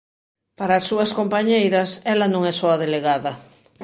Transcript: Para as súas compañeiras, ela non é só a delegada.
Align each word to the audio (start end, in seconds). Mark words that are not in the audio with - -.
Para 0.57 0.73
as 0.79 0.85
súas 0.89 1.11
compañeiras, 1.19 1.89
ela 2.13 2.27
non 2.33 2.41
é 2.51 2.53
só 2.59 2.67
a 2.71 2.81
delegada. 2.83 3.31